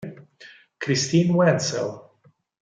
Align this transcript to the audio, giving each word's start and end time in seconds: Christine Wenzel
Christine 0.79 1.29
Wenzel 1.37 2.01